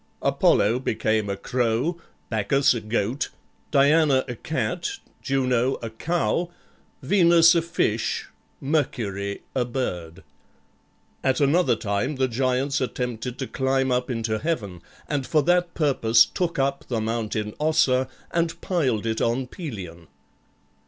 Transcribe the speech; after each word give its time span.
Apollo 0.23 0.79
became 0.79 1.29
a 1.29 1.37
crow, 1.37 2.01
Bacchus 2.31 2.73
a 2.73 2.81
goat, 2.81 3.29
Diana 3.69 4.25
a 4.27 4.33
cat, 4.35 4.93
Juno 5.21 5.75
a 5.75 5.91
cow, 5.91 6.49
Venus 7.03 7.53
a 7.53 7.61
fish, 7.61 8.25
Mercury 8.59 9.43
a 9.53 9.63
bird. 9.63 10.23
At 11.23 11.39
another 11.39 11.75
time 11.75 12.15
the 12.15 12.27
giants 12.27 12.81
attempted 12.81 13.37
to 13.37 13.45
climb 13.45 13.91
up 13.91 14.09
into 14.09 14.39
heaven, 14.39 14.81
and 15.07 15.27
for 15.27 15.43
that 15.43 15.75
purpose 15.75 16.25
took 16.25 16.57
up 16.57 16.83
the 16.87 16.99
mountain 16.99 17.53
Ossa 17.59 18.07
and 18.31 18.59
piled 18.59 19.05
it 19.05 19.21
on 19.21 19.45
Pelion. 19.45 20.07